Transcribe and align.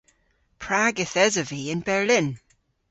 Prag 0.63 0.95
yth 1.03 1.19
esov 1.25 1.47
vy 1.51 1.61
yn 1.73 1.81
Berlin? 1.89 2.27